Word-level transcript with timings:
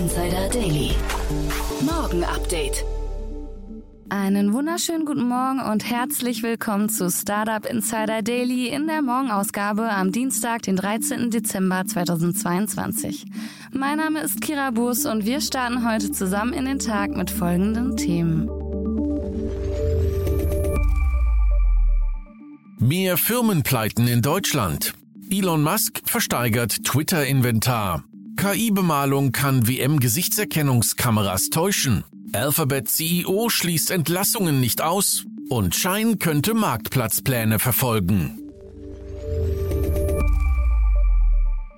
Insider 0.00 0.48
Daily. 0.48 0.92
Morgen 1.82 2.24
Update. 2.24 2.86
Einen 4.08 4.54
wunderschönen 4.54 5.04
guten 5.04 5.28
Morgen 5.28 5.60
und 5.60 5.90
herzlich 5.90 6.42
willkommen 6.42 6.88
zu 6.88 7.10
Startup 7.10 7.66
Insider 7.66 8.22
Daily 8.22 8.68
in 8.68 8.86
der 8.86 9.02
Morgenausgabe 9.02 9.90
am 9.90 10.10
Dienstag, 10.10 10.62
den 10.62 10.76
13. 10.76 11.30
Dezember 11.30 11.84
2022. 11.84 13.26
Mein 13.72 13.98
Name 13.98 14.20
ist 14.20 14.40
Kira 14.40 14.70
Bus 14.70 15.04
und 15.04 15.26
wir 15.26 15.42
starten 15.42 15.86
heute 15.86 16.10
zusammen 16.10 16.54
in 16.54 16.64
den 16.64 16.78
Tag 16.78 17.14
mit 17.14 17.30
folgenden 17.30 17.98
Themen. 17.98 18.48
Mehr 22.78 23.18
Firmenpleiten 23.18 24.08
in 24.08 24.22
Deutschland. 24.22 24.94
Elon 25.30 25.62
Musk 25.62 26.00
versteigert 26.06 26.84
Twitter-Inventar. 26.84 28.02
KI-Bemalung 28.40 29.32
kann 29.32 29.68
WM-Gesichtserkennungskameras 29.68 31.50
täuschen. 31.50 32.04
Alphabet 32.32 32.88
CEO 32.88 33.50
schließt 33.50 33.90
Entlassungen 33.90 34.60
nicht 34.60 34.80
aus. 34.80 35.26
Und 35.50 35.74
Schein 35.74 36.18
könnte 36.18 36.54
Marktplatzpläne 36.54 37.58
verfolgen. 37.58 38.38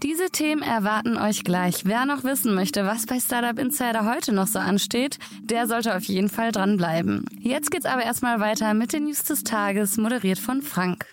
Diese 0.05 0.31
Themen 0.31 0.62
erwarten 0.62 1.17
euch 1.17 1.42
gleich. 1.42 1.84
Wer 1.84 2.06
noch 2.06 2.23
wissen 2.23 2.55
möchte, 2.55 2.86
was 2.86 3.06
bei 3.06 3.19
Startup 3.19 3.58
Insider 3.58 4.08
heute 4.08 4.33
noch 4.33 4.47
so 4.47 4.61
ansteht, 4.61 5.19
der 5.42 5.67
sollte 5.67 5.97
auf 5.97 6.05
jeden 6.05 6.29
Fall 6.29 6.53
dranbleiben. 6.53 7.25
Jetzt 7.41 7.73
geht's 7.73 7.86
aber 7.86 8.05
erstmal 8.05 8.39
weiter 8.39 8.73
mit 8.75 8.92
den 8.92 9.06
News 9.06 9.25
des 9.25 9.42
Tages, 9.42 9.97
moderiert 9.97 10.39
von 10.39 10.62
Frank. 10.62 11.06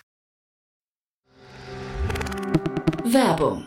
Werbung. 3.02 3.66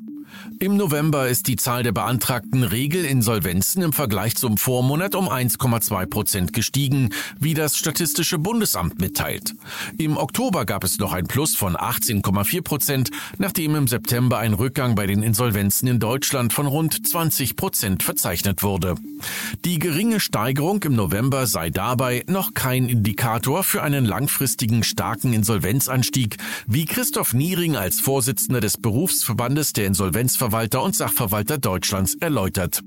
Im 0.59 0.77
November 0.77 1.27
ist 1.27 1.47
die 1.47 1.55
Zahl 1.55 1.83
der 1.83 1.91
beantragten 1.91 2.63
Regelinsolvenzen 2.63 3.81
im 3.81 3.93
Vergleich 3.93 4.35
zum 4.35 4.57
Vormonat 4.57 5.15
um 5.15 5.27
1,2 5.27 6.05
Prozent 6.05 6.53
gestiegen, 6.53 7.09
wie 7.39 7.53
das 7.53 7.77
Statistische 7.77 8.37
Bundesamt 8.37 8.99
mitteilt. 8.99 9.53
Im 9.97 10.17
Oktober 10.17 10.65
gab 10.65 10.83
es 10.83 10.99
noch 10.99 11.13
ein 11.13 11.27
Plus 11.27 11.55
von 11.55 11.75
18,4 11.75 12.61
Prozent, 12.61 13.11
nachdem 13.37 13.75
im 13.75 13.87
September 13.87 14.37
ein 14.37 14.53
Rückgang 14.53 14.95
bei 14.95 15.07
den 15.07 15.23
Insolvenzen 15.23 15.87
in 15.87 15.99
Deutschland 15.99 16.53
von 16.53 16.67
rund 16.67 17.07
20 17.07 17.55
Prozent 17.55 18.03
verzeichnet 18.03 18.63
wurde. 18.63 18.95
Die 19.65 19.79
geringe 19.79 20.19
Steigerung 20.19 20.81
im 20.83 20.95
November 20.95 21.45
sei 21.47 21.69
dabei 21.69 22.23
noch 22.27 22.53
kein 22.53 22.87
Indikator 22.87 23.63
für 23.63 23.83
einen 23.83 24.05
langfristigen 24.05 24.83
starken 24.83 25.33
Insolvenzanstieg, 25.33 26.37
wie 26.67 26.85
Christoph 26.85 27.33
Niering 27.33 27.75
als 27.75 27.99
Vorsitzender 27.99 28.61
des 28.61 28.77
Berufsverbandes 28.77 29.73
der 29.73 29.85
Insolvenzverwalter 30.21 30.83
und 30.83 30.95
Sachverwalter 30.95 31.57
Deutschlands 31.57 32.13
erläutert. 32.15 32.81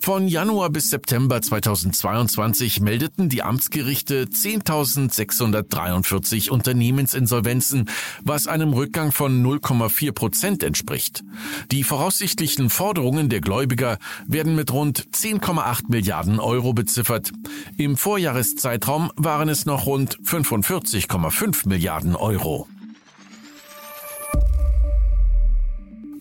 Von 0.00 0.26
Januar 0.28 0.70
bis 0.70 0.88
September 0.90 1.42
2022 1.42 2.80
meldeten 2.80 3.28
die 3.28 3.42
Amtsgerichte 3.42 4.24
10.643 4.24 6.48
Unternehmensinsolvenzen, 6.50 7.90
was 8.22 8.46
einem 8.46 8.72
Rückgang 8.72 9.10
von 9.12 9.44
0,4 9.44 10.12
Prozent 10.12 10.62
entspricht. 10.62 11.22
Die 11.70 11.84
voraussichtlichen 11.84 12.70
Forderungen 12.70 13.28
der 13.28 13.42
Gläubiger 13.42 13.98
werden 14.26 14.56
mit 14.56 14.72
rund 14.72 15.06
10,8 15.14 15.82
Milliarden 15.88 16.40
Euro 16.40 16.72
beziffert. 16.72 17.30
Im 17.76 17.98
Vorjahreszeitraum 17.98 19.12
waren 19.16 19.50
es 19.50 19.66
noch 19.66 19.84
rund 19.86 20.18
45,5 20.24 21.68
Milliarden 21.68 22.16
Euro. 22.16 22.66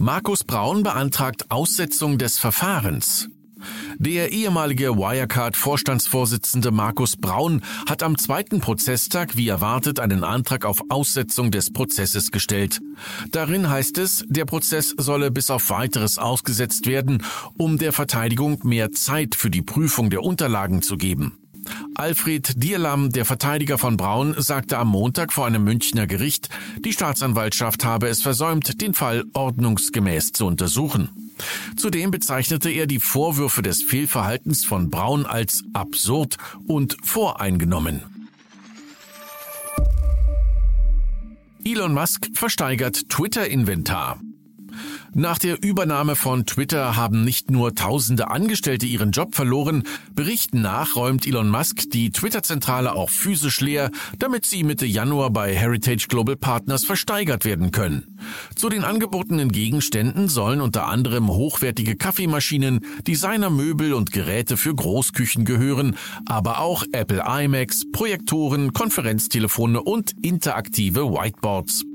Markus 0.04 0.44
Braun 0.44 0.84
beantragt 0.84 1.50
Aussetzung 1.50 2.18
des 2.18 2.38
Verfahrens. 2.38 3.30
Der 3.98 4.34
ehemalige 4.34 4.98
Wirecard-Vorstandsvorsitzende 4.98 6.72
Markus 6.72 7.16
Braun 7.16 7.62
hat 7.88 8.04
am 8.04 8.18
zweiten 8.18 8.60
Prozesstag 8.60 9.38
wie 9.38 9.48
erwartet 9.48 10.02
einen 10.02 10.26
Antrag 10.26 10.66
auf 10.66 10.82
Aussetzung 10.90 11.52
des 11.52 11.72
Prozesses 11.72 12.32
gestellt. 12.32 12.82
Darin 13.32 13.70
heißt 13.70 13.98
es, 13.98 14.26
der 14.28 14.44
Prozess 14.44 14.94
solle 14.98 15.32
bis 15.32 15.50
auf 15.50 15.70
weiteres 15.70 16.18
ausgesetzt 16.18 16.86
werden, 16.86 17.24
um 17.58 17.78
der 17.78 17.94
Verteidigung 17.94 18.60
mehr 18.64 18.92
Zeit 18.92 19.36
für 19.36 19.50
die 19.50 19.62
Prüfung 19.62 20.10
der 20.10 20.24
Unterlagen 20.24 20.82
zu 20.82 20.98
geben. 20.98 21.43
Alfred 21.96 22.62
Dierlam, 22.62 23.12
der 23.12 23.26
Verteidiger 23.26 23.78
von 23.78 23.98
Braun, 23.98 24.36
sagte 24.38 24.78
am 24.78 24.90
Montag 24.90 25.32
vor 25.32 25.46
einem 25.46 25.64
Münchner 25.64 26.08
Gericht, 26.08 26.50
die 26.84 26.94
Staatsanwaltschaft 26.94 27.86
habe 27.86 28.08
es 28.08 28.22
versäumt, 28.22 28.82
den 28.82 28.94
Fall 28.94 29.24
ordnungsgemäß 29.34 30.32
zu 30.32 30.46
untersuchen. 30.46 31.10
Zudem 31.76 32.12
bezeichnete 32.12 32.70
er 32.70 32.88
die 32.88 33.00
Vorwürfe 33.00 33.62
des 33.62 33.84
Fehlverhaltens 33.84 34.66
von 34.66 34.90
Braun 34.90 35.26
als 35.26 35.64
absurd 35.74 36.38
und 36.68 36.98
voreingenommen. 37.04 38.02
Elon 41.66 41.94
Musk 41.94 42.30
versteigert 42.34 43.10
Twitter-Inventar. 43.10 44.20
Nach 45.14 45.38
der 45.38 45.62
Übernahme 45.64 46.16
von 46.16 46.46
Twitter 46.46 46.96
haben 46.96 47.24
nicht 47.24 47.52
nur 47.52 47.76
tausende 47.76 48.30
Angestellte 48.30 48.86
ihren 48.86 49.12
Job 49.12 49.36
verloren, 49.36 49.84
Berichten 50.14 50.62
nach 50.62 50.96
räumt 50.96 51.28
Elon 51.28 51.50
Musk 51.50 51.90
die 51.92 52.12
Twitter-Zentrale 52.12 52.94
auch 52.94 53.10
physisch 53.10 53.62
leer, 53.62 53.92
damit 54.18 54.46
sie 54.46 54.64
Mitte 54.64 54.86
Januar 54.86 55.30
bei 55.30 55.56
Heritage 55.56 56.08
Global 56.08 56.36
Partners 56.36 56.84
versteigert 56.84 57.46
werden 57.46 57.72
können. 57.72 58.18
Zu 58.56 58.70
den 58.70 58.84
angebotenen 58.84 59.52
Gegenständen 59.52 60.30
sollen 60.30 60.62
unter 60.62 60.88
anderem 60.88 61.30
hochwertige 61.30 61.96
Kaffeemaschinen, 61.96 62.82
Designermöbel 63.08 63.94
und 63.94 64.12
Geräte 64.12 64.58
für 64.58 64.74
Großküchen 64.74 65.46
gehören, 65.46 65.96
aber 66.26 66.60
auch 66.60 66.84
Apple 66.92 67.24
iMacs, 67.26 67.86
Projektoren, 67.92 68.74
Konferenztelefone 68.74 69.82
und 69.82 70.14
interaktive 70.22 71.12
Whiteboards. 71.12 71.86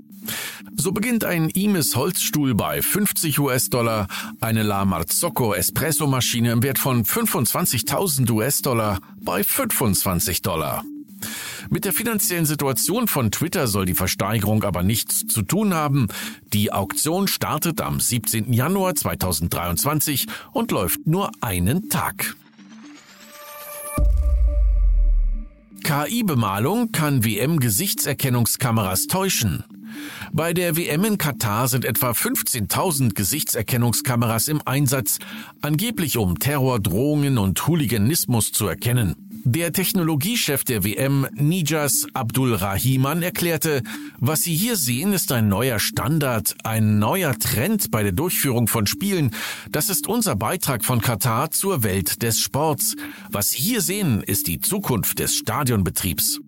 So 0.76 0.92
beginnt 0.92 1.24
ein 1.24 1.50
Imes 1.50 1.96
Holzstuhl 1.96 2.54
bei 2.54 2.82
50 2.82 3.38
US-Dollar, 3.38 4.06
eine 4.40 4.62
La 4.62 4.84
Marzocco 4.84 5.54
Espresso-Maschine 5.54 6.52
im 6.52 6.62
Wert 6.62 6.78
von 6.78 7.04
25.000 7.04 8.30
US-Dollar 8.30 9.00
bei 9.20 9.42
25 9.42 10.42
Dollar. 10.42 10.84
Mit 11.70 11.84
der 11.84 11.92
finanziellen 11.92 12.46
Situation 12.46 13.08
von 13.08 13.30
Twitter 13.30 13.66
soll 13.66 13.84
die 13.84 13.94
Versteigerung 13.94 14.62
aber 14.62 14.82
nichts 14.82 15.26
zu 15.26 15.42
tun 15.42 15.74
haben. 15.74 16.08
Die 16.52 16.72
Auktion 16.72 17.28
startet 17.28 17.80
am 17.80 18.00
17. 18.00 18.52
Januar 18.52 18.94
2023 18.94 20.26
und 20.52 20.70
läuft 20.70 21.06
nur 21.06 21.30
einen 21.40 21.90
Tag. 21.90 22.36
KI-Bemalung 25.82 26.92
kann 26.92 27.24
WM-Gesichtserkennungskameras 27.24 29.06
täuschen. 29.06 29.64
Bei 30.32 30.52
der 30.52 30.76
WM 30.76 31.04
in 31.04 31.18
Katar 31.18 31.68
sind 31.68 31.84
etwa 31.84 32.10
15.000 32.10 33.14
Gesichtserkennungskameras 33.14 34.48
im 34.48 34.60
Einsatz, 34.64 35.18
angeblich 35.62 36.18
um 36.18 36.38
Terrordrohungen 36.38 37.38
und 37.38 37.66
Hooliganismus 37.66 38.52
zu 38.52 38.66
erkennen. 38.66 39.28
Der 39.44 39.72
Technologiechef 39.72 40.64
der 40.64 40.84
WM, 40.84 41.26
Nijas 41.32 42.06
Abdul 42.12 42.54
Rahiman, 42.54 43.22
erklärte, 43.22 43.82
was 44.18 44.40
Sie 44.40 44.54
hier 44.54 44.76
sehen, 44.76 45.12
ist 45.12 45.32
ein 45.32 45.48
neuer 45.48 45.78
Standard, 45.78 46.54
ein 46.64 46.98
neuer 46.98 47.38
Trend 47.38 47.90
bei 47.90 48.02
der 48.02 48.12
Durchführung 48.12 48.68
von 48.68 48.86
Spielen. 48.86 49.30
Das 49.70 49.88
ist 49.88 50.06
unser 50.06 50.36
Beitrag 50.36 50.84
von 50.84 51.00
Katar 51.00 51.50
zur 51.50 51.82
Welt 51.82 52.22
des 52.22 52.40
Sports. 52.40 52.94
Was 53.30 53.50
Sie 53.50 53.62
hier 53.62 53.80
sehen, 53.80 54.22
ist 54.22 54.48
die 54.48 54.60
Zukunft 54.60 55.18
des 55.18 55.36
Stadionbetriebs. 55.36 56.40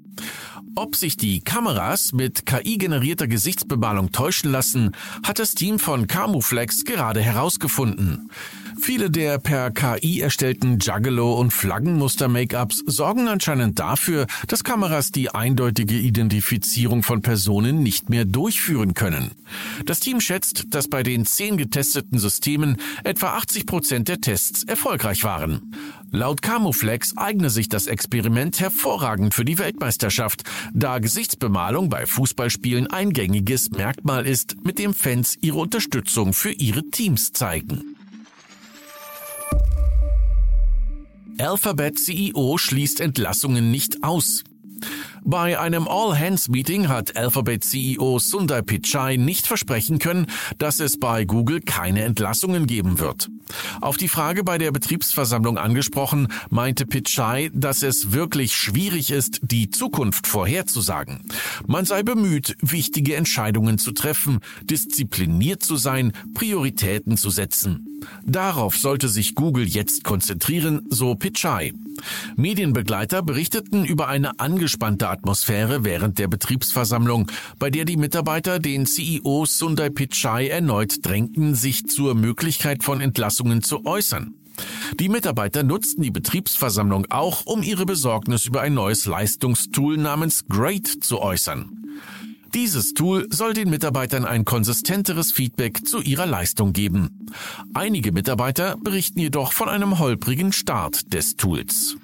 Ob 0.77 0.95
sich 0.95 1.17
die 1.17 1.41
Kameras 1.41 2.13
mit 2.13 2.47
KI-generierter 2.47 3.27
Gesichtsbemalung 3.27 4.13
täuschen 4.13 4.53
lassen, 4.53 4.93
hat 5.25 5.39
das 5.39 5.55
Team 5.55 5.79
von 5.79 6.07
Camuflex 6.07 6.85
gerade 6.85 7.21
herausgefunden. 7.21 8.31
Viele 8.91 9.09
der 9.09 9.39
per 9.39 9.71
KI 9.71 10.19
erstellten 10.21 10.81
Juggalo- 10.81 11.39
und 11.39 11.53
Flaggenmuster-Make-ups 11.53 12.83
sorgen 12.87 13.29
anscheinend 13.29 13.79
dafür, 13.79 14.27
dass 14.49 14.65
Kameras 14.65 15.13
die 15.13 15.33
eindeutige 15.33 15.95
Identifizierung 15.95 17.05
von 17.05 17.23
Personen 17.23 17.85
nicht 17.85 18.11
mehr 18.11 18.25
durchführen 18.25 18.95
können. 18.95 19.31
Das 19.87 20.01
Team 20.01 20.21
schätzt, 20.21 20.75
dass 20.75 20.89
bei 20.89 21.05
den 21.05 21.25
zehn 21.25 21.57
getesteten 21.57 22.19
Systemen 22.19 22.79
etwa 23.05 23.35
80 23.35 23.65
Prozent 23.65 24.09
der 24.09 24.21
Tests 24.21 24.65
erfolgreich 24.65 25.23
waren. 25.23 25.73
Laut 26.11 26.43
Camuflex 26.43 27.17
eigne 27.17 27.49
sich 27.49 27.69
das 27.69 27.87
Experiment 27.87 28.59
hervorragend 28.59 29.35
für 29.35 29.45
die 29.45 29.59
Weltmeisterschaft, 29.59 30.43
da 30.75 30.99
Gesichtsbemalung 30.99 31.91
bei 31.91 32.07
Fußballspielen 32.07 32.89
ein 32.89 33.13
gängiges 33.13 33.71
Merkmal 33.71 34.27
ist, 34.27 34.57
mit 34.65 34.81
dem 34.81 34.95
Fans 34.95 35.39
ihre 35.41 35.59
Unterstützung 35.59 36.33
für 36.33 36.51
ihre 36.51 36.91
Teams 36.91 37.31
zeigen. 37.33 37.90
Alphabet 41.41 41.99
CEO 41.99 42.59
schließt 42.59 43.01
Entlassungen 43.01 43.71
nicht 43.71 44.03
aus. 44.03 44.45
Bei 45.25 45.59
einem 45.59 45.87
All-Hands-Meeting 45.87 46.89
hat 46.89 47.17
Alphabet-CEO 47.17 48.19
Sundar 48.19 48.63
Pichai 48.63 49.17
nicht 49.17 49.47
versprechen 49.47 49.99
können, 49.99 50.27
dass 50.59 50.81
es 50.81 50.99
bei 50.99 51.25
Google 51.25 51.61
keine 51.61 52.03
Entlassungen 52.05 52.67
geben 52.67 52.99
wird. 52.99 53.29
Auf 53.81 53.97
die 53.97 54.09
Frage 54.09 54.45
bei 54.45 54.59
der 54.59 54.71
Betriebsversammlung 54.73 55.59
angesprochen, 55.59 56.29
meinte 56.49 56.87
Pichai, 56.87 57.51
dass 57.53 57.83
es 57.83 58.13
wirklich 58.13 58.55
schwierig 58.55 59.11
ist, 59.11 59.41
die 59.43 59.71
Zukunft 59.71 60.27
vorherzusagen. 60.27 61.21
Man 61.67 61.85
sei 61.85 62.03
bemüht, 62.03 62.57
wichtige 62.61 63.17
Entscheidungen 63.17 63.79
zu 63.79 63.93
treffen, 63.93 64.41
diszipliniert 64.63 65.63
zu 65.63 65.77
sein, 65.77 66.13
Prioritäten 66.35 67.17
zu 67.17 67.31
setzen. 67.31 67.87
Darauf 68.25 68.77
sollte 68.77 69.09
sich 69.09 69.35
Google 69.35 69.67
jetzt 69.67 70.05
konzentrieren, 70.05 70.87
so 70.89 71.15
Pichai. 71.15 71.75
Medienbegleiter 72.37 73.23
berichteten 73.23 73.85
über 73.85 74.09
eine 74.09 74.39
angespannte 74.41 75.09
Atmosphäre 75.11 75.85
während 75.85 76.19
der 76.19 76.29
Betriebsversammlung, 76.29 77.31
bei 77.59 77.71
der 77.71 77.85
die 77.85 77.97
Mitarbeiter 77.97 78.59
den 78.59 78.87
CEO 78.87 79.45
Sundar 79.47 79.91
Pichai 79.91 80.49
erneut 80.49 81.05
drängten, 81.05 81.55
sich 81.55 81.87
zur 81.87 82.15
Möglichkeit 82.15 82.83
von 82.83 83.01
Entlassungen 83.01 83.63
zu 83.63 83.85
äußern. 83.85 84.35
Die 84.99 85.09
Mitarbeiter 85.09 85.63
nutzten 85.63 86.03
die 86.03 86.11
Betriebsversammlung 86.11 87.07
auch, 87.11 87.47
um 87.47 87.63
ihre 87.63 87.87
Besorgnis 87.87 88.47
über 88.47 88.61
ein 88.61 88.75
neues 88.75 89.07
Leistungstool 89.07 89.97
namens 89.97 90.47
Great 90.49 90.87
zu 90.87 91.21
äußern. 91.21 91.81
Dieses 92.55 92.95
Tool 92.95 93.29
soll 93.31 93.55
den 93.55 93.71
Mitarbeitern 93.71 94.25
ein 94.25 94.45
konsistenteres 94.45 95.31
Feedback 95.31 95.87
zu 95.87 96.01
ihrer 96.01 96.27
Leistung 96.27 96.73
geben. 96.73 97.27
Einige 97.75 98.11
Mitarbeiter 98.11 98.77
berichten 98.77 99.21
jedoch 99.21 99.53
von 99.53 99.69
einem 99.69 100.01
holprigen 100.01 100.53
Start 100.53 101.13
des 101.15 101.37
Tools. 101.37 101.97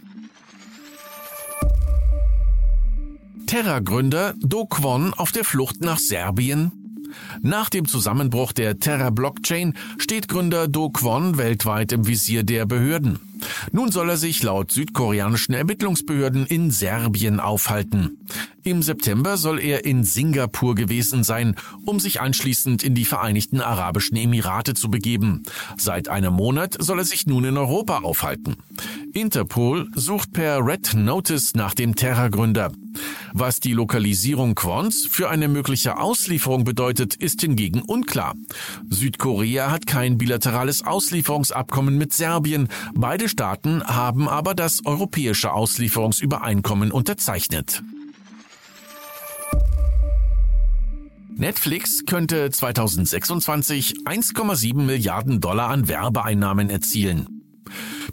Terra-Gründer 3.47 4.35
Do 4.41 4.67
Kwon 4.67 5.15
auf 5.15 5.31
der 5.31 5.45
Flucht 5.45 5.81
nach 5.81 5.99
Serbien? 5.99 6.73
Nach 7.43 7.71
dem 7.71 7.87
Zusammenbruch 7.87 8.53
der 8.53 8.81
Terra-Blockchain 8.81 9.75
steht 9.99 10.27
Gründer 10.29 10.67
Do 10.67 10.91
Kwon 10.91 11.39
weltweit 11.39 11.93
im 11.93 12.09
Visier 12.09 12.43
der 12.43 12.67
Behörden. 12.67 13.21
Nun 13.71 13.93
soll 13.93 14.11
er 14.11 14.17
sich 14.17 14.43
laut 14.43 14.73
südkoreanischen 14.73 15.55
Ermittlungsbehörden 15.55 16.47
in 16.47 16.73
Serbien 16.73 17.39
aufhalten. 17.39 18.19
Im 18.67 18.83
September 18.83 19.37
soll 19.37 19.61
er 19.61 19.85
in 19.85 20.03
Singapur 20.03 20.75
gewesen 20.75 21.23
sein, 21.23 21.55
um 21.85 22.01
sich 22.01 22.21
anschließend 22.21 22.83
in 22.83 22.97
die 22.97 23.05
Vereinigten 23.05 23.61
Arabischen 23.61 24.17
Emirate 24.17 24.75
zu 24.75 24.91
begeben. 24.91 25.45
Seit 25.77 26.09
einem 26.09 26.35
Monat 26.35 26.75
soll 26.81 26.99
er 26.99 27.05
sich 27.05 27.29
nun 27.29 27.45
in 27.45 27.57
Europa 27.57 27.99
aufhalten. 27.99 28.57
Interpol 29.13 29.87
sucht 29.95 30.33
per 30.33 30.67
Red 30.67 30.95
Notice 30.95 31.55
nach 31.55 31.75
dem 31.75 31.95
Terrorgründer. 31.95 32.73
Was 33.33 33.61
die 33.61 33.73
Lokalisierung 33.73 34.57
Quons 34.57 35.07
für 35.09 35.31
eine 35.31 35.47
mögliche 35.47 35.99
Auslieferung 35.99 36.65
bedeutet, 36.65 37.15
ist 37.15 37.43
hingegen 37.43 37.83
unklar. 37.83 38.35
Südkorea 38.91 39.71
hat 39.71 39.87
kein 39.87 40.19
bilaterales 40.19 40.85
Auslieferungsabkommen 40.85 41.97
mit 41.97 42.13
Serbien. 42.13 42.67
Beide 42.97 43.29
Staaten 43.29 43.85
haben 43.85 44.29
aber 44.29 44.57
das 44.57 44.85
europäische 44.85 45.53
Auslieferungsübereinkommen 45.53 46.91
unterzeichnet. 46.91 47.85
Netflix 51.39 52.07
könnte 52.07 52.51
2026 52.51 54.07
1,7 54.07 54.75
Milliarden 54.81 55.41
Dollar 55.41 55.69
an 55.69 55.87
Werbeeinnahmen 55.87 56.71
erzielen. 56.71 57.27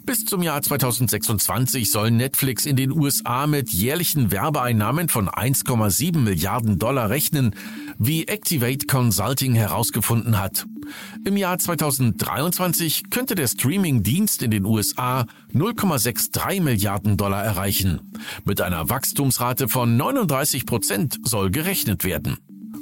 Bis 0.04 0.26
zum 0.26 0.42
Jahr 0.42 0.60
2026 0.60 1.90
soll 1.90 2.10
Netflix 2.10 2.66
in 2.66 2.76
den 2.76 2.92
USA 2.92 3.46
mit 3.46 3.70
jährlichen 3.70 4.30
Werbeeinnahmen 4.30 5.08
von 5.08 5.30
1,7 5.30 6.18
Milliarden 6.18 6.78
Dollar 6.78 7.08
rechnen, 7.08 7.54
wie 7.96 8.28
Activate 8.28 8.86
Consulting 8.86 9.54
herausgefunden 9.54 10.38
hat. 10.38 10.66
Im 11.24 11.38
Jahr 11.38 11.58
2023 11.58 13.08
könnte 13.08 13.36
der 13.36 13.46
Streaming-Dienst 13.46 14.42
in 14.42 14.50
den 14.50 14.66
USA 14.66 15.24
0,63 15.54 16.60
Milliarden 16.60 17.16
Dollar 17.16 17.42
erreichen. 17.42 18.12
Mit 18.44 18.60
einer 18.60 18.90
Wachstumsrate 18.90 19.68
von 19.68 19.96
39 19.96 20.66
Prozent 20.66 21.18
soll 21.22 21.50
gerechnet 21.50 22.04
werden. 22.04 22.36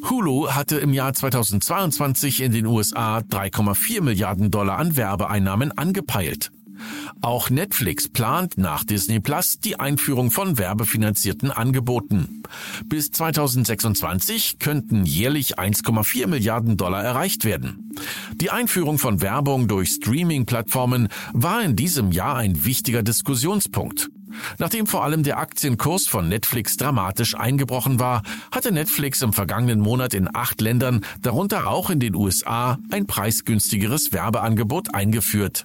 Hulu 0.09 0.51
hatte 0.51 0.79
im 0.79 0.93
Jahr 0.93 1.13
2022 1.13 2.43
in 2.43 2.53
den 2.53 2.67
USA 2.67 3.19
3,4 3.19 4.03
Milliarden 4.03 4.51
Dollar 4.51 4.79
an 4.79 4.97
Werbeeinnahmen 4.97 5.77
angepeilt. 5.79 6.51
Auch 7.21 7.51
Netflix 7.51 8.09
plant 8.09 8.59
nach 8.59 8.83
Disney 8.83 9.21
Plus 9.21 9.61
die 9.61 9.79
Einführung 9.79 10.31
von 10.31 10.59
werbefinanzierten 10.59 11.51
Angeboten. 11.51 12.43
Bis 12.87 13.11
2026 13.13 14.59
könnten 14.59 15.05
jährlich 15.05 15.59
1,4 15.59 16.27
Milliarden 16.27 16.77
Dollar 16.77 17.05
erreicht 17.05 17.45
werden. 17.45 17.95
Die 18.35 18.51
Einführung 18.51 18.99
von 18.99 19.21
Werbung 19.21 19.69
durch 19.69 19.91
Streaming-Plattformen 19.91 21.09
war 21.33 21.63
in 21.63 21.77
diesem 21.77 22.11
Jahr 22.11 22.37
ein 22.37 22.65
wichtiger 22.65 23.03
Diskussionspunkt. 23.03 24.09
Nachdem 24.59 24.87
vor 24.87 25.05
allem 25.05 25.23
der 25.23 25.39
Aktienkurs 25.39 26.07
von 26.07 26.29
Netflix 26.29 26.77
dramatisch 26.77 27.35
eingebrochen 27.35 27.99
war, 27.99 28.23
hatte 28.51 28.73
Netflix 28.73 29.23
im 29.23 29.33
vergangenen 29.33 29.81
Monat 29.81 30.15
in 30.15 30.29
acht 30.35 30.61
Ländern, 30.61 31.05
darunter 31.21 31.67
auch 31.67 31.91
in 31.91 32.01
den 32.01 32.15
USA, 32.15 32.79
ein 32.91 33.07
preisgünstigeres 33.07 34.13
Werbeangebot 34.13 34.95
eingeführt. 34.95 35.65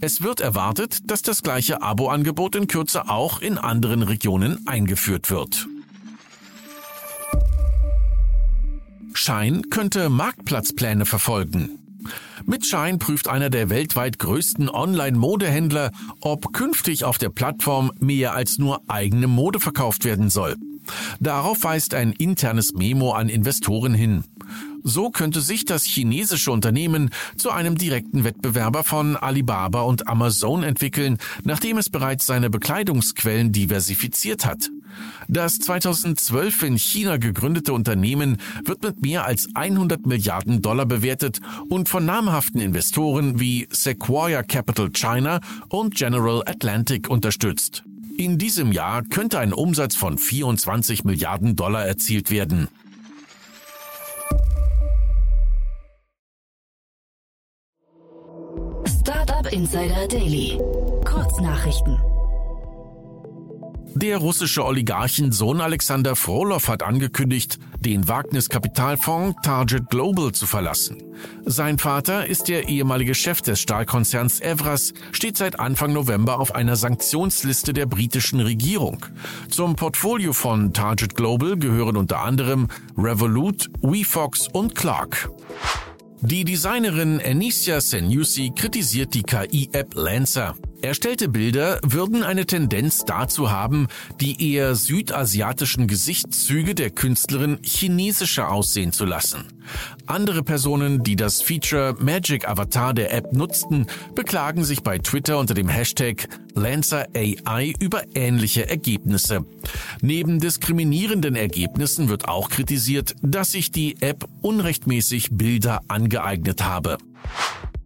Es 0.00 0.22
wird 0.22 0.40
erwartet, 0.40 0.98
dass 1.04 1.22
das 1.22 1.42
gleiche 1.42 1.82
Abo-Angebot 1.82 2.56
in 2.56 2.66
Kürze 2.66 3.08
auch 3.08 3.40
in 3.40 3.58
anderen 3.58 4.02
Regionen 4.02 4.66
eingeführt 4.66 5.30
wird. 5.30 5.66
Schein 9.12 9.68
könnte 9.70 10.08
Marktplatzpläne 10.08 11.04
verfolgen. 11.04 11.79
Mit 12.46 12.66
Shine 12.66 12.98
prüft 12.98 13.28
einer 13.28 13.50
der 13.50 13.70
weltweit 13.70 14.18
größten 14.18 14.68
Online-Modehändler, 14.68 15.92
ob 16.20 16.52
künftig 16.52 17.04
auf 17.04 17.18
der 17.18 17.28
Plattform 17.28 17.92
mehr 18.00 18.34
als 18.34 18.58
nur 18.58 18.82
eigene 18.88 19.26
Mode 19.26 19.60
verkauft 19.60 20.04
werden 20.04 20.30
soll. 20.30 20.56
Darauf 21.20 21.62
weist 21.62 21.94
ein 21.94 22.12
internes 22.12 22.72
Memo 22.72 23.12
an 23.12 23.28
Investoren 23.28 23.94
hin. 23.94 24.24
So 24.82 25.10
könnte 25.10 25.40
sich 25.40 25.66
das 25.66 25.84
chinesische 25.84 26.50
Unternehmen 26.50 27.10
zu 27.36 27.50
einem 27.50 27.76
direkten 27.76 28.24
Wettbewerber 28.24 28.82
von 28.82 29.16
Alibaba 29.16 29.82
und 29.82 30.08
Amazon 30.08 30.62
entwickeln, 30.62 31.18
nachdem 31.44 31.76
es 31.76 31.90
bereits 31.90 32.26
seine 32.26 32.48
Bekleidungsquellen 32.48 33.52
diversifiziert 33.52 34.46
hat. 34.46 34.70
Das 35.28 35.58
2012 35.58 36.62
in 36.62 36.78
China 36.78 37.16
gegründete 37.16 37.72
Unternehmen 37.72 38.38
wird 38.64 38.82
mit 38.82 39.02
mehr 39.02 39.24
als 39.24 39.48
100 39.54 40.06
Milliarden 40.06 40.62
Dollar 40.62 40.86
bewertet 40.86 41.40
und 41.68 41.88
von 41.88 42.04
namhaften 42.04 42.60
Investoren 42.60 43.40
wie 43.40 43.68
Sequoia 43.70 44.42
Capital 44.42 44.90
China 44.90 45.40
und 45.68 45.94
General 45.94 46.42
Atlantic 46.46 47.08
unterstützt. 47.08 47.84
In 48.16 48.36
diesem 48.36 48.70
Jahr 48.72 49.02
könnte 49.02 49.38
ein 49.38 49.52
Umsatz 49.52 49.96
von 49.96 50.18
24 50.18 51.04
Milliarden 51.04 51.56
Dollar 51.56 51.86
erzielt 51.86 52.30
werden. 52.30 52.68
Startup 58.86 59.50
Insider 59.50 60.06
Daily. 60.06 60.58
Kurznachrichten. 61.04 61.98
Der 63.94 64.18
russische 64.18 64.64
Oligarchensohn 64.64 65.60
Alexander 65.60 66.14
Frolov 66.14 66.68
hat 66.68 66.82
angekündigt, 66.82 67.58
den 67.80 68.06
Wagniskapitalfonds 68.06 69.36
Target 69.42 69.90
Global 69.90 70.32
zu 70.32 70.46
verlassen. 70.46 71.02
Sein 71.44 71.78
Vater 71.78 72.26
ist 72.26 72.48
der 72.48 72.68
ehemalige 72.68 73.14
Chef 73.14 73.42
des 73.42 73.60
Stahlkonzerns 73.60 74.40
Evras, 74.40 74.92
steht 75.12 75.36
seit 75.36 75.58
Anfang 75.58 75.92
November 75.92 76.38
auf 76.38 76.54
einer 76.54 76.76
Sanktionsliste 76.76 77.72
der 77.72 77.86
britischen 77.86 78.40
Regierung. 78.40 79.04
Zum 79.48 79.76
Portfolio 79.76 80.32
von 80.32 80.72
Target 80.72 81.14
Global 81.14 81.56
gehören 81.56 81.96
unter 81.96 82.20
anderem 82.20 82.68
Revolut, 82.96 83.70
WeFox 83.82 84.48
und 84.48 84.74
Clark. 84.74 85.30
Die 86.22 86.44
Designerin 86.44 87.20
Anicia 87.24 87.80
Senussi 87.80 88.52
kritisiert 88.54 89.14
die 89.14 89.22
KI-App 89.22 89.94
Lancer. 89.94 90.54
Erstellte 90.82 91.28
Bilder 91.28 91.78
würden 91.82 92.22
eine 92.22 92.46
Tendenz 92.46 93.04
dazu 93.04 93.50
haben, 93.50 93.88
die 94.20 94.52
eher 94.52 94.74
südasiatischen 94.74 95.86
Gesichtszüge 95.86 96.74
der 96.74 96.90
Künstlerin 96.90 97.58
chinesischer 97.62 98.50
aussehen 98.50 98.92
zu 98.92 99.04
lassen. 99.04 99.44
Andere 100.06 100.42
Personen, 100.42 101.02
die 101.02 101.16
das 101.16 101.42
Feature 101.42 101.94
Magic 101.98 102.48
Avatar 102.48 102.94
der 102.94 103.12
App 103.12 103.32
nutzten, 103.32 103.86
beklagen 104.14 104.64
sich 104.64 104.82
bei 104.82 104.98
Twitter 104.98 105.38
unter 105.38 105.54
dem 105.54 105.68
Hashtag 105.68 106.28
Lancer 106.54 107.06
AI 107.14 107.74
über 107.78 108.02
ähnliche 108.14 108.68
Ergebnisse. 108.68 109.44
Neben 110.00 110.40
diskriminierenden 110.40 111.36
Ergebnissen 111.36 112.08
wird 112.08 112.26
auch 112.26 112.48
kritisiert, 112.48 113.14
dass 113.22 113.52
sich 113.52 113.70
die 113.70 114.00
App 114.00 114.26
unrechtmäßig 114.40 115.28
Bilder 115.32 115.82
angeeignet 115.88 116.64
habe. 116.64 116.96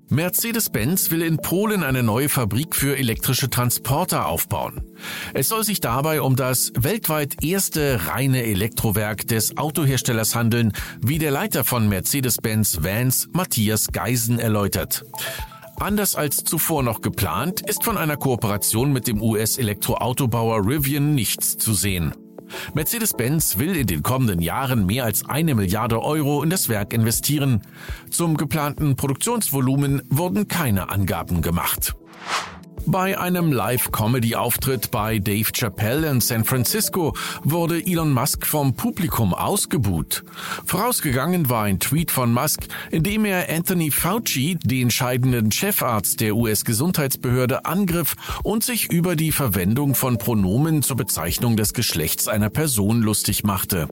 Mercedes-Benz 0.09 1.11
will 1.11 1.23
in 1.23 1.39
Polen 1.39 1.83
eine 1.83 2.03
neue 2.03 2.29
Fabrik 2.29 2.77
für 2.77 2.97
elektrische 2.97 3.51
Transporter 3.51 4.27
aufbauen. 4.27 4.83
Es 5.33 5.49
soll 5.49 5.65
sich 5.65 5.81
dabei 5.81 6.21
um 6.21 6.37
das 6.37 6.73
weltweit 6.77 7.43
erste 7.43 8.07
reine 8.07 8.45
Elektrowerk 8.45 9.27
des 9.27 9.57
Autoherstellers 9.57 10.35
handeln, 10.35 10.73
wie 11.01 11.19
der 11.19 11.31
Leiter 11.31 11.65
von 11.65 11.89
Mercedes-Benz 11.89 12.83
Vans 12.83 13.29
Matthias 13.33 13.89
Geisen 13.93 14.39
erläutert. 14.39 15.05
Anders 15.77 16.15
als 16.15 16.45
zuvor 16.45 16.83
noch 16.83 17.01
geplant, 17.01 17.61
ist 17.69 17.83
von 17.83 17.99
einer 17.99 18.17
Kooperation 18.17 18.93
mit 18.93 19.07
dem 19.07 19.21
US-Elektroautobauer 19.21 20.67
Rivian 20.67 21.15
nichts 21.15 21.57
zu 21.57 21.75
sehen. 21.75 22.15
Mercedes-Benz 22.75 23.59
will 23.59 23.77
in 23.77 23.87
den 23.87 24.03
kommenden 24.03 24.41
Jahren 24.41 24.87
mehr 24.87 25.05
als 25.05 25.29
eine 25.29 25.55
Milliarde 25.55 26.03
Euro 26.03 26.43
in 26.43 26.51
das 26.51 26.69
Werk 26.69 26.93
investieren. 26.93 27.63
Zum 28.11 28.37
geplanten 28.37 28.97
Produktionsvolumen 28.97 30.03
wurden 30.11 30.49
keine 30.49 30.91
Angaben 30.91 31.43
gemacht. 31.43 31.95
Bei 32.87 33.19
einem 33.19 33.51
Live-Comedy-Auftritt 33.51 34.91
bei 34.91 35.19
Dave 35.19 35.51
Chappelle 35.53 36.09
in 36.11 36.21
San 36.21 36.45
Francisco 36.45 37.15
wurde 37.43 37.85
Elon 37.85 38.13
Musk 38.13 38.47
vom 38.47 38.75
Publikum 38.75 39.33
ausgebuht. 39.33 40.23
Vorausgegangen 40.67 41.49
war 41.49 41.65
ein 41.65 41.81
Tweet 41.81 42.11
von 42.11 42.33
Musk, 42.33 42.67
in 42.91 43.03
dem 43.03 43.25
er 43.25 43.49
Anthony 43.49 43.91
Fauci, 43.91 44.59
den 44.63 44.91
scheidenden 44.91 45.51
Chefarzt 45.51 46.21
der 46.21 46.37
US-Gesundheitsbehörde, 46.37 47.65
angriff 47.65 48.17
und 48.43 48.63
sich 48.63 48.91
über 48.91 49.17
die 49.17 49.33
Verwendung 49.33 49.95
von 49.95 50.19
Pronomen 50.19 50.83
zur 50.83 50.97
Bezeichnung 50.97 51.57
des 51.57 51.73
Geschlechts 51.73 52.29
einer 52.29 52.51
Person 52.51 53.01
lustig 53.01 53.45
machte. 53.45 53.89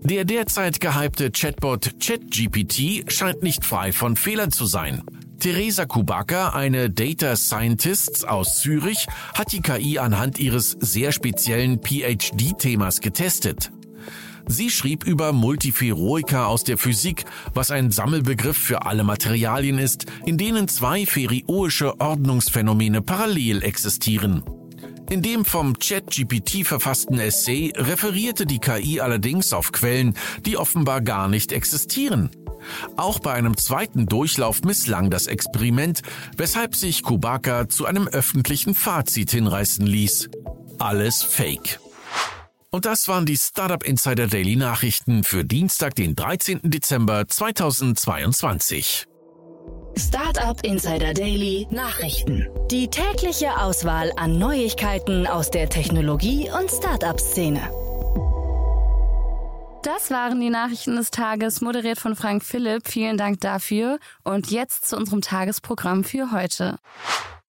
Der 0.00 0.24
derzeit 0.24 0.80
gehypte 0.80 1.30
Chatbot 1.30 1.92
ChatGPT 2.00 3.12
scheint 3.12 3.44
nicht 3.44 3.64
frei 3.64 3.92
von 3.92 4.16
Fehlern 4.16 4.50
zu 4.50 4.66
sein. 4.66 5.02
Teresa 5.42 5.86
Kubaka, 5.86 6.50
eine 6.50 6.88
Data 6.88 7.34
Scientist 7.34 8.28
aus 8.28 8.60
Zürich, 8.60 9.08
hat 9.34 9.50
die 9.50 9.60
KI 9.60 9.98
anhand 9.98 10.38
ihres 10.38 10.76
sehr 10.78 11.10
speziellen 11.10 11.80
PhD-Themas 11.82 13.00
getestet. 13.00 13.72
Sie 14.46 14.70
schrieb 14.70 15.02
über 15.02 15.32
Multiferoika 15.32 16.46
aus 16.46 16.62
der 16.62 16.78
Physik, 16.78 17.24
was 17.54 17.72
ein 17.72 17.90
Sammelbegriff 17.90 18.56
für 18.56 18.86
alle 18.86 19.02
Materialien 19.02 19.80
ist, 19.80 20.06
in 20.24 20.38
denen 20.38 20.68
zwei 20.68 21.06
ferioische 21.06 22.00
Ordnungsphänomene 22.00 23.02
parallel 23.02 23.64
existieren. 23.64 24.44
In 25.10 25.22
dem 25.22 25.44
vom 25.44 25.76
ChatGPT 25.76 26.64
verfassten 26.64 27.18
Essay 27.18 27.72
referierte 27.74 28.46
die 28.46 28.60
KI 28.60 29.00
allerdings 29.00 29.52
auf 29.52 29.72
Quellen, 29.72 30.14
die 30.46 30.56
offenbar 30.56 31.00
gar 31.00 31.26
nicht 31.26 31.50
existieren. 31.50 32.30
Auch 32.96 33.18
bei 33.18 33.32
einem 33.32 33.56
zweiten 33.56 34.06
Durchlauf 34.06 34.62
misslang 34.62 35.10
das 35.10 35.26
Experiment, 35.26 36.02
weshalb 36.36 36.74
sich 36.74 37.02
Kubaka 37.02 37.68
zu 37.68 37.86
einem 37.86 38.08
öffentlichen 38.08 38.74
Fazit 38.74 39.30
hinreißen 39.30 39.86
ließ. 39.86 40.30
Alles 40.78 41.22
Fake. 41.22 41.80
Und 42.70 42.86
das 42.86 43.06
waren 43.06 43.26
die 43.26 43.36
Startup 43.36 43.82
Insider 43.82 44.26
Daily 44.26 44.56
Nachrichten 44.56 45.24
für 45.24 45.44
Dienstag, 45.44 45.94
den 45.94 46.16
13. 46.16 46.60
Dezember 46.62 47.28
2022. 47.28 49.06
Startup 49.98 50.58
Insider 50.64 51.12
Daily 51.12 51.66
Nachrichten. 51.70 52.48
Die 52.70 52.88
tägliche 52.88 53.58
Auswahl 53.58 54.10
an 54.16 54.38
Neuigkeiten 54.38 55.26
aus 55.26 55.50
der 55.50 55.68
Technologie- 55.68 56.50
und 56.50 56.70
Startup-Szene. 56.70 57.60
Das 59.82 60.12
waren 60.12 60.40
die 60.40 60.48
Nachrichten 60.48 60.94
des 60.94 61.10
Tages, 61.10 61.60
moderiert 61.60 61.98
von 61.98 62.14
Frank 62.14 62.44
Philipp. 62.44 62.86
Vielen 62.86 63.16
Dank 63.16 63.40
dafür. 63.40 63.98
Und 64.22 64.48
jetzt 64.52 64.88
zu 64.88 64.96
unserem 64.96 65.22
Tagesprogramm 65.22 66.04
für 66.04 66.30
heute. 66.30 66.78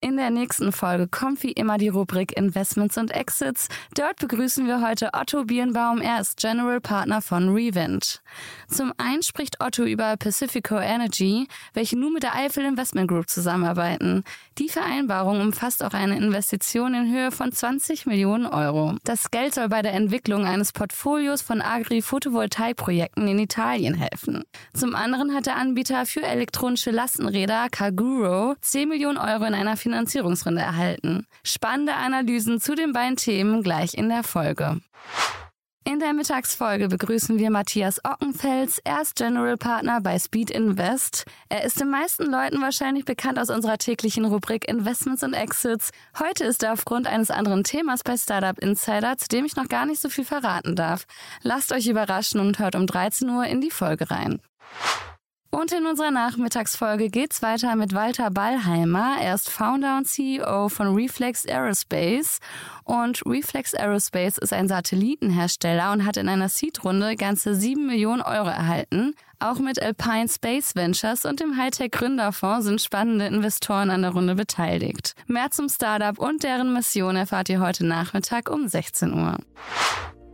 In 0.04 0.18
der 0.18 0.32
nächsten 0.32 0.74
Folge 0.74 1.08
kommt 1.08 1.44
wie 1.44 1.54
immer 1.54 1.78
die 1.78 1.88
Rubrik 1.88 2.36
Investments 2.36 2.98
und 2.98 3.12
Exits. 3.12 3.70
Dort 3.96 4.18
begrüßen 4.18 4.68
wir 4.68 4.86
heute 4.86 5.12
Otto 5.14 5.46
Birnbaum. 5.46 6.02
Er 6.02 6.20
ist 6.20 6.36
General 6.36 6.82
Partner 6.82 7.22
von 7.22 7.56
Revent. 7.56 8.22
Zum 8.68 8.92
einen 8.98 9.24
spricht 9.24 9.64
Otto 9.64 9.84
über 9.84 10.18
Pacifico 10.18 10.78
Energy, 10.78 11.48
welche 11.74 11.98
nun 11.98 12.12
mit 12.12 12.24
der 12.24 12.36
Eifel 12.36 12.66
Investment 12.66 13.08
Group 13.08 13.30
zusammenarbeiten. 13.30 14.26
Die 14.58 14.68
Vereinbarung 14.68 15.40
umfasst 15.40 15.82
auch 15.82 15.94
eine 15.94 16.18
Investition 16.18 16.94
in 16.96 17.10
Höhe 17.10 17.32
von 17.32 17.54
20 17.54 18.06
Millionen 18.06 18.46
Euro. 18.46 18.98
Das 19.06 19.32
Geld 19.32 19.54
soll 19.54 19.70
bei 19.70 19.82
der 19.82 19.94
Entwicklung 19.94 20.46
eines 20.46 20.74
Portfolios 20.74 21.42
von 21.42 21.62
Agri-Photovoltaikprojekten 21.62 23.26
in 23.26 23.40
Italien 23.40 23.94
helfen. 23.94 24.44
Zum 24.74 24.96
anderen 24.96 25.34
hat 25.34 25.46
der 25.46 25.56
Anbieter 25.56 26.06
für 26.06 26.24
elektronische 26.24 26.92
Lastenräder 26.92 27.68
Kaguro 27.72 28.56
10 28.60 28.90
Millionen 28.90 29.18
Euro 29.18 29.46
in 29.46 29.54
einer 29.54 29.78
Finanzierung 29.78 29.93
Finanzierungsrunde 29.94 30.62
erhalten. 30.62 31.28
Spannende 31.44 31.94
Analysen 31.94 32.60
zu 32.60 32.74
den 32.74 32.94
beiden 32.94 33.16
Themen 33.16 33.62
gleich 33.62 33.94
in 33.94 34.10
der 34.10 34.24
Folge. 34.24 34.82
In 35.86 36.00
der 36.00 36.14
Mittagsfolge 36.14 36.88
begrüßen 36.88 37.38
wir 37.38 37.52
Matthias 37.52 38.04
Ockenfels. 38.04 38.80
Er 38.84 39.02
ist 39.02 39.16
General 39.16 39.58
Partner 39.58 40.02
bei 40.02 40.18
Speed 40.18 40.50
Invest. 40.50 41.26
Er 41.50 41.64
ist 41.64 41.80
den 41.80 41.92
meisten 41.92 42.24
Leuten 42.24 42.62
wahrscheinlich 42.62 43.06
bekannt 43.06 43.38
aus 43.38 43.50
unserer 43.50 43.78
täglichen 43.78 44.26
Rubrik 44.26 44.68
Investments 44.68 45.24
und 45.24 45.34
Exits. 45.34 45.92
Heute 46.18 46.46
ist 46.46 46.64
er 46.64 46.74
aufgrund 46.74 47.06
eines 47.06 47.30
anderen 47.30 47.64
Themas 47.64 48.02
bei 48.02 48.18
Startup 48.18 48.58
Insider, 48.58 49.18
zu 49.18 49.28
dem 49.28 49.46
ich 49.46 49.58
noch 49.58 49.68
gar 49.68 49.86
nicht 49.86 50.02
so 50.02 50.10
viel 50.10 50.26
verraten 50.26 50.76
darf. 50.76 51.06
Lasst 51.44 51.72
euch 51.72 51.86
überraschen 51.86 52.40
und 52.40 52.58
hört 52.58 52.76
um 52.76 52.88
13 52.88 53.30
Uhr 53.30 53.46
in 53.46 53.62
die 53.62 53.72
Folge 53.72 54.10
rein. 54.10 54.42
Und 55.54 55.72
in 55.72 55.86
unserer 55.86 56.10
Nachmittagsfolge 56.10 57.10
geht's 57.10 57.44
weiter 57.44 57.76
mit 57.76 57.94
Walter 57.94 58.32
Ballheimer. 58.32 59.18
Er 59.22 59.36
ist 59.36 59.52
Founder 59.52 59.98
und 59.98 60.08
CEO 60.08 60.68
von 60.68 60.96
Reflex 60.96 61.46
Aerospace. 61.46 62.40
Und 62.86 63.24
Reflex 63.24 63.76
Aerospace 63.76 64.40
ist 64.40 64.52
ein 64.52 64.68
Satellitenhersteller 64.68 65.92
und 65.92 66.08
hat 66.08 66.18
in 66.18 66.28
einer 66.28 66.50
Seed-Runde 66.50 67.16
ganze 67.18 67.54
7 67.54 67.86
Millionen 67.86 68.24
Euro 68.24 68.48
erhalten. 68.48 69.14
Auch 69.38 69.60
mit 69.60 69.80
Alpine 69.80 70.28
Space 70.28 70.76
Ventures 70.76 71.24
und 71.24 71.40
dem 71.40 71.56
Hightech 71.56 71.92
Gründerfonds 71.92 72.66
sind 72.66 72.82
spannende 72.82 73.28
Investoren 73.28 73.92
an 73.92 74.02
der 74.02 74.12
Runde 74.12 74.34
beteiligt. 74.34 75.14
Mehr 75.28 75.52
zum 75.52 75.70
Startup 75.70 76.18
und 76.18 76.42
deren 76.42 76.74
Mission 76.74 77.16
erfahrt 77.16 77.50
ihr 77.50 77.60
heute 77.60 77.86
Nachmittag 77.86 78.50
um 78.50 78.68
16 78.68 79.14
Uhr. 79.14 79.38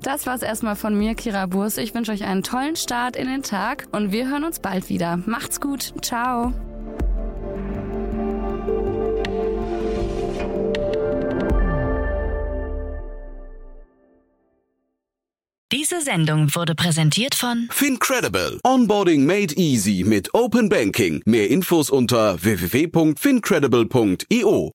Das 0.01 0.25
war's 0.25 0.41
erstmal 0.41 0.77
von 0.77 0.97
mir, 0.97 1.13
Kira 1.15 1.45
Burs. 1.45 1.77
Ich 1.77 1.93
wünsche 1.93 2.11
euch 2.11 2.23
einen 2.23 2.41
tollen 2.43 2.75
Start 2.75 3.15
in 3.15 3.27
den 3.27 3.43
Tag 3.43 3.87
und 3.91 4.11
wir 4.11 4.27
hören 4.29 4.45
uns 4.45 4.59
bald 4.59 4.89
wieder. 4.89 5.17
Macht's 5.25 5.59
gut. 5.59 5.93
Ciao. 6.01 6.53
Diese 15.71 16.01
Sendung 16.01 16.55
wurde 16.55 16.73
präsentiert 16.75 17.35
von 17.35 17.67
Fincredible. 17.69 18.59
Onboarding 18.63 19.23
made 19.25 19.53
easy 19.55 20.03
mit 20.03 20.33
Open 20.33 20.67
Banking. 20.67 21.21
Mehr 21.25 21.47
Infos 21.49 21.91
unter 21.91 22.41
www.fincredible.io. 22.41 24.71